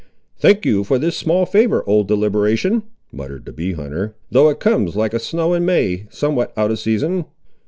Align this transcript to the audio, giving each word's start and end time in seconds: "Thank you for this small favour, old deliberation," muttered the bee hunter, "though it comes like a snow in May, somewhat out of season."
"Thank 0.39 0.65
you 0.65 0.83
for 0.83 0.97
this 0.97 1.15
small 1.15 1.45
favour, 1.45 1.83
old 1.85 2.07
deliberation," 2.07 2.81
muttered 3.11 3.45
the 3.45 3.51
bee 3.51 3.73
hunter, 3.73 4.15
"though 4.31 4.49
it 4.49 4.59
comes 4.59 4.95
like 4.95 5.13
a 5.13 5.19
snow 5.19 5.53
in 5.53 5.63
May, 5.63 6.07
somewhat 6.09 6.51
out 6.57 6.71
of 6.71 6.79
season." 6.79 7.25